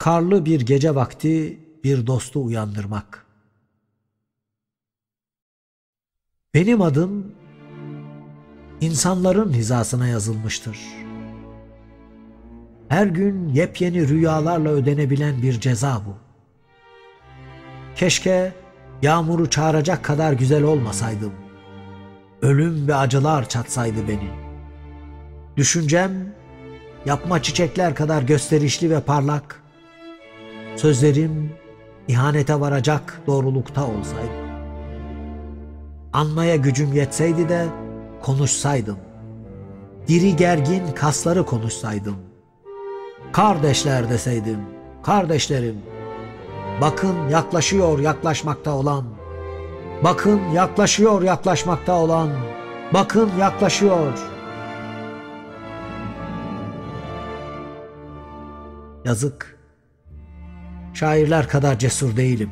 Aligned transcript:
Karlı 0.00 0.44
bir 0.44 0.60
gece 0.60 0.94
vakti 0.94 1.60
bir 1.84 2.06
dostu 2.06 2.44
uyandırmak. 2.44 3.26
Benim 6.54 6.82
adım 6.82 7.32
insanların 8.80 9.52
hizasına 9.52 10.08
yazılmıştır. 10.08 10.78
Her 12.88 13.06
gün 13.06 13.48
yepyeni 13.48 14.08
rüyalarla 14.08 14.70
ödenebilen 14.70 15.42
bir 15.42 15.60
ceza 15.60 16.02
bu. 16.06 16.14
Keşke 17.96 18.52
yağmuru 19.02 19.50
çağıracak 19.50 20.04
kadar 20.04 20.32
güzel 20.32 20.62
olmasaydım. 20.62 21.32
Ölüm 22.42 22.88
ve 22.88 22.94
acılar 22.94 23.48
çatsaydı 23.48 24.08
beni. 24.08 24.30
Düşüncem 25.56 26.34
yapma 27.06 27.42
çiçekler 27.42 27.94
kadar 27.94 28.22
gösterişli 28.22 28.90
ve 28.90 29.00
parlak. 29.00 29.59
Sözlerim 30.80 31.52
ihanete 32.08 32.60
varacak 32.60 33.20
doğrulukta 33.26 33.84
olsaydı. 33.84 34.32
Anmaya 36.12 36.56
gücüm 36.56 36.92
yetseydi 36.92 37.48
de 37.48 37.66
konuşsaydım. 38.22 38.96
Diri 40.08 40.36
gergin 40.36 40.92
kasları 40.94 41.46
konuşsaydım. 41.46 42.16
Kardeşler 43.32 44.10
deseydim, 44.10 44.58
kardeşlerim. 45.02 45.76
Bakın 46.80 47.28
yaklaşıyor 47.28 47.98
yaklaşmakta 47.98 48.70
olan. 48.70 49.04
Bakın 50.04 50.40
yaklaşıyor 50.54 51.22
yaklaşmakta 51.22 51.94
olan. 51.94 52.28
Bakın 52.94 53.30
yaklaşıyor. 53.38 54.18
Yazık. 59.04 59.59
Şairler 61.00 61.48
kadar 61.48 61.78
cesur 61.78 62.16
değilim. 62.16 62.50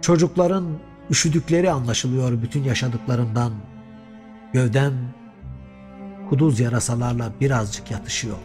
Çocukların 0.00 0.64
üşüdükleri 1.10 1.70
anlaşılıyor 1.70 2.42
bütün 2.42 2.62
yaşadıklarından. 2.62 3.52
Gövdem 4.52 4.92
kuduz 6.28 6.60
yarasalarla 6.60 7.32
birazcık 7.40 7.90
yatışıyor. 7.90 8.36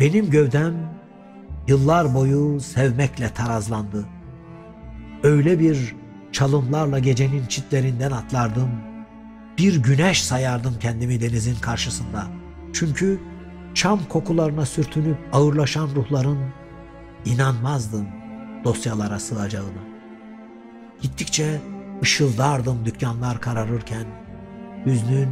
Benim 0.00 0.30
gövdem 0.30 0.74
yıllar 1.68 2.14
boyu 2.14 2.60
sevmekle 2.60 3.28
tarazlandı. 3.28 4.06
Öyle 5.22 5.60
bir 5.60 5.94
çalımlarla 6.32 6.98
gecenin 6.98 7.46
çitlerinden 7.46 8.10
atlardım. 8.10 8.70
Bir 9.58 9.82
güneş 9.82 10.22
sayardım 10.22 10.74
kendimi 10.80 11.20
denizin 11.20 11.56
karşısında. 11.56 12.26
Çünkü 12.72 13.20
çam 13.76 14.00
kokularına 14.08 14.66
sürtünüp 14.66 15.16
ağırlaşan 15.32 15.88
ruhların 15.94 16.38
inanmazdım 17.24 18.06
dosyalara 18.64 19.18
sığacağına. 19.18 19.82
Gittikçe 21.02 21.60
ışıldardım 22.02 22.84
dükkanlar 22.84 23.40
kararırken. 23.40 24.04
Hüznün 24.86 25.28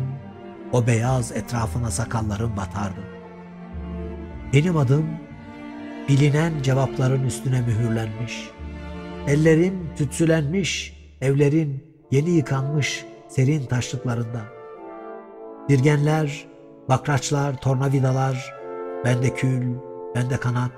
o 0.72 0.86
beyaz 0.86 1.32
etrafına 1.32 1.90
sakallarım 1.90 2.56
batardı. 2.56 3.00
Benim 4.52 4.76
adım 4.76 5.06
bilinen 6.08 6.62
cevapların 6.62 7.24
üstüne 7.26 7.60
mühürlenmiş. 7.60 8.50
Ellerim 9.26 9.90
tütsülenmiş, 9.96 10.96
evlerin 11.20 11.84
yeni 12.10 12.30
yıkanmış 12.30 13.04
serin 13.28 13.66
taşlıklarında. 13.66 14.40
Dirgenler, 15.68 16.53
bakraçlar, 16.88 17.56
tornavidalar, 17.56 18.54
bende 19.04 19.34
kül, 19.34 19.74
bende 20.14 20.36
kanat, 20.36 20.72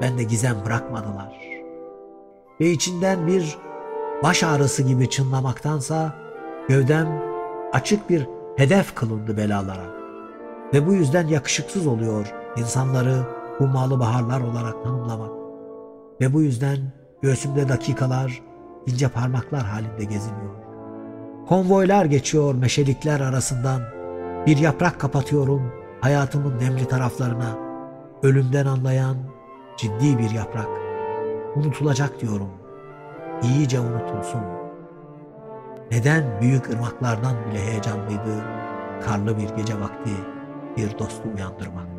bende 0.00 0.22
gizem 0.22 0.56
bırakmadılar. 0.64 1.40
Ve 2.60 2.70
içinden 2.70 3.26
bir 3.26 3.58
baş 4.22 4.42
ağrısı 4.42 4.82
gibi 4.82 5.10
çınlamaktansa 5.10 6.14
gövdem 6.68 7.22
açık 7.72 8.10
bir 8.10 8.28
hedef 8.56 8.94
kılındı 8.94 9.36
belalara. 9.36 9.96
Ve 10.74 10.86
bu 10.86 10.92
yüzden 10.92 11.26
yakışıksız 11.26 11.86
oluyor 11.86 12.34
insanları 12.56 13.22
hummalı 13.58 14.00
baharlar 14.00 14.40
olarak 14.40 14.84
tanımlamak. 14.84 15.30
Ve 16.20 16.32
bu 16.32 16.42
yüzden 16.42 16.78
göğsümde 17.22 17.68
dakikalar 17.68 18.42
ince 18.86 19.08
parmaklar 19.08 19.62
halinde 19.62 20.04
geziniyor. 20.04 20.54
Konvoylar 21.48 22.04
geçiyor 22.04 22.54
meşelikler 22.54 23.20
arasından. 23.20 23.82
Bir 24.46 24.56
yaprak 24.56 25.00
kapatıyorum 25.00 25.72
hayatımın 26.00 26.58
nemli 26.58 26.88
taraflarına. 26.88 27.58
Ölümden 28.22 28.66
anlayan 28.66 29.16
ciddi 29.76 30.18
bir 30.18 30.30
yaprak. 30.30 30.68
Unutulacak 31.56 32.20
diyorum. 32.20 32.50
İyice 33.42 33.80
unutulsun. 33.80 34.40
Neden 35.90 36.40
büyük 36.40 36.70
ırmaklardan 36.70 37.34
bile 37.50 37.64
heyecanlıydı 37.64 38.44
karlı 39.04 39.38
bir 39.38 39.48
gece 39.48 39.80
vakti 39.80 40.10
bir 40.76 40.98
dostu 40.98 41.28
uyandırmak. 41.34 41.95